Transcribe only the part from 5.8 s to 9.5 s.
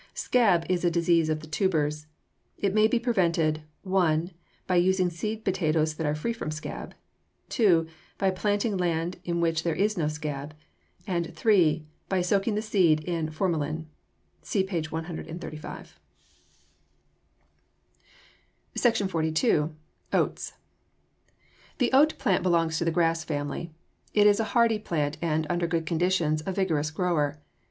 that are free from scab; (2) by planting land in